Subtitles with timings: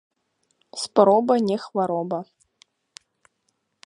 [0.83, 2.21] Спроба не хвароба